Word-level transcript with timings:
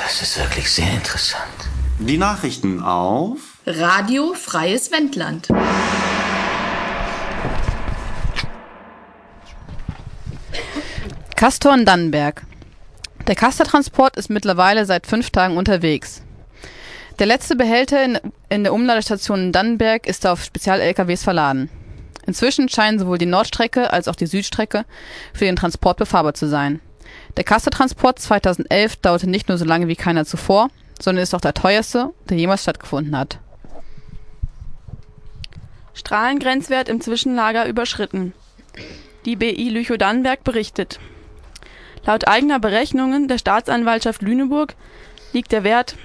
Das 0.00 0.22
ist 0.22 0.38
wirklich 0.38 0.70
sehr 0.70 0.90
interessant. 0.92 1.42
Die 1.98 2.18
Nachrichten 2.18 2.80
auf 2.80 3.38
Radio 3.66 4.32
Freies 4.32 4.92
Wendland. 4.92 5.48
Castor 11.34 11.74
in 11.74 11.84
Dannenberg. 11.84 12.44
Der 13.26 13.34
Castor-Transport 13.34 14.16
ist 14.16 14.30
mittlerweile 14.30 14.86
seit 14.86 15.06
fünf 15.06 15.30
Tagen 15.30 15.56
unterwegs. 15.56 16.22
Der 17.18 17.26
letzte 17.26 17.56
Behälter 17.56 18.02
in, 18.04 18.18
in 18.48 18.62
der 18.62 18.72
Umladestation 18.72 19.46
in 19.46 19.52
Dannenberg 19.52 20.06
ist 20.06 20.26
auf 20.26 20.44
Spezial-LKWs 20.44 21.24
verladen. 21.24 21.70
Inzwischen 22.24 22.68
scheinen 22.68 23.00
sowohl 23.00 23.18
die 23.18 23.26
Nordstrecke 23.26 23.92
als 23.92 24.06
auch 24.06 24.16
die 24.16 24.26
Südstrecke 24.26 24.84
für 25.34 25.44
den 25.44 25.56
Transport 25.56 25.96
befahrbar 25.96 26.34
zu 26.34 26.48
sein. 26.48 26.80
Der 27.36 27.44
Castor-Transport 27.44 28.18
2011 28.18 28.96
dauerte 28.96 29.28
nicht 29.28 29.48
nur 29.48 29.58
so 29.58 29.64
lange 29.64 29.88
wie 29.88 29.96
keiner 29.96 30.24
zuvor, 30.24 30.68
sondern 31.00 31.22
ist 31.22 31.34
auch 31.34 31.40
der 31.40 31.54
teuerste, 31.54 32.10
der 32.28 32.36
jemals 32.36 32.62
stattgefunden 32.62 33.16
hat. 33.16 33.38
Strahlengrenzwert 35.94 36.88
im 36.88 37.00
Zwischenlager 37.00 37.66
überschritten. 37.66 38.32
Die 39.24 39.36
BI 39.36 39.68
Lüchow-Dannenberg 39.68 40.44
berichtet. 40.44 41.00
Laut 42.04 42.28
eigener 42.28 42.60
Berechnungen 42.60 43.28
der 43.28 43.38
Staatsanwaltschaft 43.38 44.22
Lüneburg 44.22 44.74
liegt 45.32 45.52
der 45.52 45.64
Wert 45.64 45.96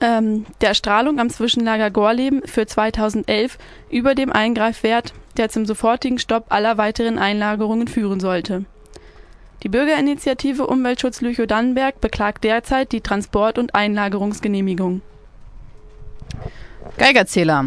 ähm, 0.00 0.46
der 0.60 0.74
Strahlung 0.74 1.18
am 1.18 1.30
Zwischenlager 1.30 1.90
Gorleben 1.90 2.42
für 2.44 2.66
2011 2.66 3.58
über 3.90 4.14
dem 4.14 4.32
Eingreifwert, 4.32 5.12
der 5.36 5.48
zum 5.48 5.66
sofortigen 5.66 6.18
Stopp 6.18 6.46
aller 6.50 6.76
weiteren 6.76 7.18
Einlagerungen 7.18 7.88
führen 7.88 8.20
sollte. 8.20 8.64
Die 9.62 9.68
Bürgerinitiative 9.68 10.66
Umweltschutz 10.66 11.20
Lüchow-Dannenberg 11.20 12.00
beklagt 12.00 12.42
derzeit 12.42 12.90
die 12.90 13.00
Transport- 13.00 13.58
und 13.58 13.76
Einlagerungsgenehmigung. 13.76 15.02
Geigerzähler. 16.98 17.66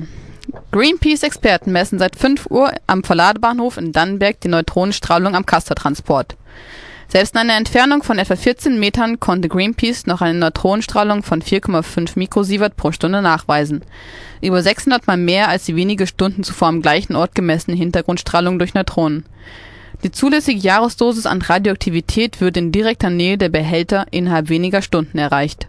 Greenpeace-Experten 0.72 1.72
messen 1.72 1.98
seit 1.98 2.18
5 2.18 2.48
Uhr 2.50 2.74
am 2.86 3.04
Verladebahnhof 3.04 3.78
in 3.78 3.94
Dannenberg 3.94 4.42
die 4.42 4.50
Neutronenstrahlung 4.50 5.36
am 5.36 5.46
Castor-Transport. 5.46 6.36
Selbst 7.08 7.34
in 7.34 7.40
einer 7.40 7.56
Entfernung 7.56 8.04
von 8.04 8.20
etwa 8.20 8.36
14 8.36 8.78
Metern 8.78 9.22
konnte 9.22 9.48
Greenpeace 9.48 10.06
noch 10.06 10.22
eine 10.22 10.38
Neutronenstrahlung 10.38 11.24
von 11.24 11.42
4,5 11.42 12.20
Mikrosievert 12.20 12.76
pro 12.76 12.92
Stunde 12.92 13.22
nachweisen. 13.22 13.84
Über 14.42 14.62
600 14.62 15.08
mal 15.08 15.16
mehr 15.16 15.48
als 15.48 15.64
die 15.64 15.78
wenige 15.78 16.08
Stunden 16.08 16.44
zuvor 16.44 16.68
am 16.68 16.82
gleichen 16.82 17.16
Ort 17.16 17.36
gemessene 17.36 17.78
Hintergrundstrahlung 17.78 18.60
durch 18.60 18.74
Neutronen. 18.74 19.26
Die 20.06 20.12
zulässige 20.12 20.60
Jahresdosis 20.60 21.26
an 21.26 21.42
Radioaktivität 21.42 22.40
wird 22.40 22.58
in 22.58 22.72
direkter 22.72 23.10
Nähe 23.10 23.40
der 23.40 23.50
Behälter 23.50 24.06
innerhalb 24.12 24.50
weniger 24.50 24.84
Stunden 24.84 25.18
erreicht. 25.18 25.68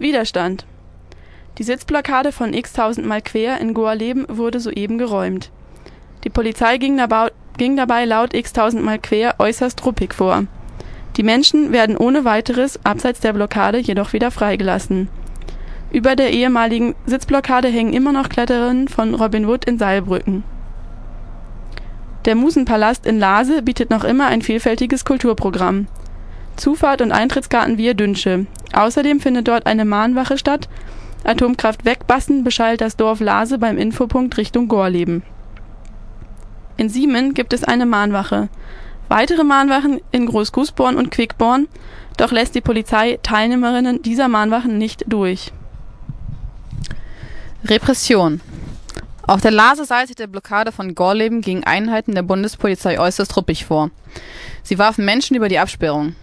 Widerstand. 0.00 0.66
Die 1.58 1.62
Sitzblockade 1.62 2.32
von 2.32 2.54
x-tausendmal 2.54 3.22
quer 3.22 3.60
in 3.60 3.72
Goa-Leben 3.72 4.26
wurde 4.28 4.58
soeben 4.58 4.98
geräumt. 4.98 5.52
Die 6.24 6.28
Polizei 6.28 6.78
ging, 6.78 6.96
dabei, 6.96 7.30
ging 7.56 7.76
dabei 7.76 8.04
laut 8.04 8.34
x-tausendmal 8.34 8.98
quer 8.98 9.36
äußerst 9.38 9.86
ruppig 9.86 10.12
vor. 10.12 10.42
Die 11.16 11.22
Menschen 11.22 11.70
werden 11.70 11.96
ohne 11.96 12.24
weiteres 12.24 12.84
abseits 12.84 13.20
der 13.20 13.32
Blockade 13.32 13.78
jedoch 13.78 14.12
wieder 14.12 14.32
freigelassen. 14.32 15.06
Über 15.92 16.16
der 16.16 16.32
ehemaligen 16.32 16.96
Sitzblockade 17.06 17.68
hängen 17.68 17.92
immer 17.92 18.10
noch 18.10 18.28
Kletterinnen 18.28 18.88
von 18.88 19.14
Robin 19.14 19.46
Wood 19.46 19.66
in 19.66 19.78
Seilbrücken. 19.78 20.42
Der 22.26 22.34
Musenpalast 22.34 23.06
in 23.06 23.20
Lase 23.20 23.62
bietet 23.62 23.90
noch 23.90 24.02
immer 24.02 24.26
ein 24.26 24.42
vielfältiges 24.42 25.04
Kulturprogramm. 25.04 25.86
Zufahrt 26.56 27.00
und 27.00 27.12
Eintrittskarten 27.12 27.78
via 27.78 27.94
Dünsche. 27.94 28.46
Außerdem 28.72 29.20
findet 29.20 29.46
dort 29.46 29.66
eine 29.66 29.84
Mahnwache 29.84 30.36
statt. 30.36 30.68
Atomkraft 31.22 31.84
wegbassen 31.84 32.42
beschallt 32.42 32.80
das 32.80 32.96
Dorf 32.96 33.20
Lase 33.20 33.58
beim 33.58 33.78
Infopunkt 33.78 34.36
Richtung 34.38 34.66
Gorleben. 34.66 35.22
In 36.76 36.88
Siemen 36.88 37.32
gibt 37.32 37.52
es 37.52 37.62
eine 37.62 37.86
Mahnwache. 37.86 38.48
Weitere 39.08 39.44
Mahnwachen 39.44 40.00
in 40.10 40.26
Großgusborn 40.26 40.96
und 40.96 41.12
Quickborn, 41.12 41.68
doch 42.16 42.32
lässt 42.32 42.56
die 42.56 42.60
Polizei 42.60 43.20
Teilnehmerinnen 43.22 44.02
dieser 44.02 44.26
Mahnwachen 44.26 44.78
nicht 44.78 45.04
durch. 45.06 45.52
Repression. 47.64 48.40
Auf 49.26 49.40
der 49.40 49.50
Lase-Seite 49.50 50.14
der 50.14 50.28
Blockade 50.28 50.70
von 50.70 50.94
Gorleben 50.94 51.40
gingen 51.40 51.64
Einheiten 51.64 52.14
der 52.14 52.22
Bundespolizei 52.22 53.00
äußerst 53.00 53.36
ruppig 53.36 53.64
vor. 53.64 53.90
Sie 54.62 54.78
warfen 54.78 55.04
Menschen 55.04 55.36
über 55.36 55.48
die 55.48 55.58
Absperrung. 55.58 56.14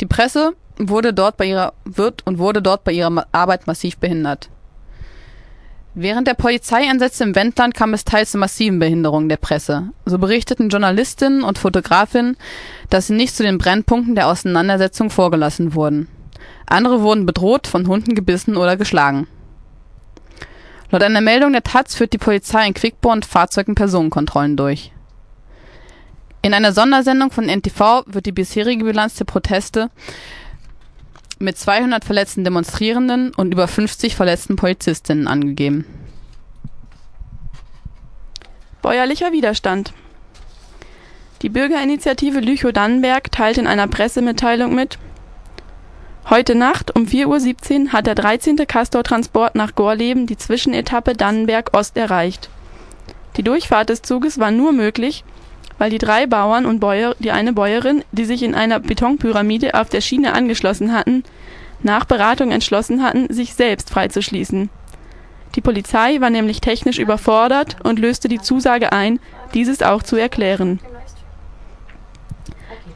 Die 0.00 0.06
Presse 0.06 0.54
wurde 0.78 1.12
dort 1.12 1.36
bei 1.36 1.44
ihrer, 1.44 1.74
wird 1.84 2.26
und 2.26 2.38
wurde 2.38 2.62
dort 2.62 2.84
bei 2.84 2.92
ihrer 2.92 3.26
Arbeit 3.32 3.66
massiv 3.66 3.98
behindert. 3.98 4.48
Während 5.94 6.26
der 6.26 6.32
Polizeieinsätze 6.32 7.22
im 7.22 7.34
Wendland 7.34 7.74
kam 7.74 7.92
es 7.92 8.06
teils 8.06 8.30
zu 8.30 8.38
massiven 8.38 8.78
Behinderungen 8.78 9.28
der 9.28 9.36
Presse. 9.36 9.90
So 10.06 10.16
berichteten 10.16 10.70
Journalistinnen 10.70 11.42
und 11.42 11.58
Fotografinnen, 11.58 12.38
dass 12.88 13.08
sie 13.08 13.12
nicht 13.12 13.36
zu 13.36 13.42
den 13.42 13.58
Brennpunkten 13.58 14.14
der 14.14 14.28
Auseinandersetzung 14.28 15.10
vorgelassen 15.10 15.74
wurden. 15.74 16.08
Andere 16.64 17.02
wurden 17.02 17.26
bedroht, 17.26 17.66
von 17.66 17.86
Hunden 17.88 18.14
gebissen 18.14 18.56
oder 18.56 18.78
geschlagen. 18.78 19.26
Laut 20.92 21.02
einer 21.02 21.22
Meldung 21.22 21.52
der 21.52 21.62
taz 21.62 21.94
führt 21.94 22.12
die 22.12 22.18
Polizei 22.18 22.66
in 22.66 22.74
Quickborn 22.74 23.22
Fahrzeug- 23.22 23.66
und 23.66 23.76
Personenkontrollen 23.76 24.58
durch. 24.58 24.92
In 26.42 26.52
einer 26.52 26.74
Sondersendung 26.74 27.30
von 27.30 27.48
NTV 27.48 28.02
wird 28.06 28.26
die 28.26 28.32
bisherige 28.32 28.84
Bilanz 28.84 29.14
der 29.14 29.24
Proteste 29.24 29.90
mit 31.38 31.56
200 31.56 32.04
verletzten 32.04 32.44
Demonstrierenden 32.44 33.32
und 33.34 33.52
über 33.52 33.68
50 33.68 34.14
verletzten 34.14 34.56
Polizistinnen 34.56 35.28
angegeben. 35.28 35.86
Bäuerlicher 38.82 39.32
Widerstand. 39.32 39.94
Die 41.40 41.48
Bürgerinitiative 41.48 42.40
Lüchow-Dannenberg 42.40 43.32
teilt 43.32 43.56
in 43.56 43.66
einer 43.66 43.88
Pressemitteilung 43.88 44.74
mit, 44.74 44.98
Heute 46.30 46.54
Nacht 46.54 46.94
um 46.94 47.04
4.17 47.04 47.86
Uhr 47.86 47.92
hat 47.92 48.06
der 48.06 48.14
13. 48.14 48.56
Castor-Transport 48.56 49.56
nach 49.56 49.74
Gorleben 49.74 50.26
die 50.28 50.38
Zwischenetappe 50.38 51.14
Dannenberg-Ost 51.14 51.96
erreicht. 51.96 52.48
Die 53.36 53.42
Durchfahrt 53.42 53.88
des 53.88 54.02
Zuges 54.02 54.38
war 54.38 54.52
nur 54.52 54.72
möglich, 54.72 55.24
weil 55.78 55.90
die 55.90 55.98
drei 55.98 56.26
Bauern 56.26 56.64
und 56.64 56.82
die 57.18 57.32
eine 57.32 57.52
Bäuerin, 57.52 58.04
die 58.12 58.24
sich 58.24 58.44
in 58.44 58.54
einer 58.54 58.78
Betonpyramide 58.78 59.74
auf 59.74 59.88
der 59.88 60.00
Schiene 60.00 60.32
angeschlossen 60.32 60.92
hatten, 60.92 61.24
nach 61.82 62.04
Beratung 62.04 62.52
entschlossen 62.52 63.02
hatten, 63.02 63.32
sich 63.32 63.54
selbst 63.54 63.90
freizuschließen. 63.90 64.70
Die 65.56 65.60
Polizei 65.60 66.20
war 66.20 66.30
nämlich 66.30 66.60
technisch 66.60 66.98
überfordert 66.98 67.76
und 67.82 67.98
löste 67.98 68.28
die 68.28 68.40
Zusage 68.40 68.92
ein, 68.92 69.18
dieses 69.54 69.82
auch 69.82 70.04
zu 70.04 70.16
erklären. 70.16 70.78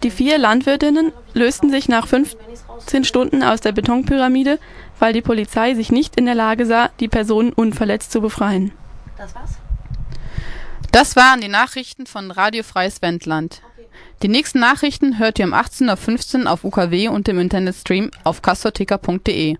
Die 0.05 0.11
vier 0.11 0.39
Landwirtinnen 0.39 1.13
lösten 1.37 1.71
sich 1.71 1.89
nach 1.89 2.09
15 2.09 3.05
Stunden 3.05 3.43
aus 3.43 3.61
der 3.61 3.73
Betonpyramide, 3.73 4.59
weil 4.99 5.13
die 5.13 5.23
Polizei 5.23 5.75
sich 5.75 5.93
nicht 5.93 6.17
in 6.17 6.27
der 6.27 6.35
Lage 6.35 6.67
sah, 6.67 6.91
die 6.99 7.09
Personen 7.09 7.53
unverletzt 7.53 8.11
zu 8.11 8.21
befreien. 8.21 8.73
Das 9.17 9.35
war's? 9.35 9.51
Das 10.93 11.15
waren 11.15 11.41
die 11.41 11.49
Nachrichten 11.49 12.07
von 12.07 12.31
Radio 12.31 12.63
Freies 12.63 13.03
Wendland. 13.03 13.61
Die 14.23 14.29
nächsten 14.29 14.61
Nachrichten 14.61 15.19
hört 15.19 15.39
ihr 15.39 15.45
um 15.45 15.53
18.15 15.53 16.45
Uhr 16.45 16.51
auf 16.51 16.65
UKW 16.65 17.09
und 17.09 17.29
im 17.29 17.39
Internetstream 17.39 18.11
auf 18.25 18.41
kastorticker.de. 18.41 19.55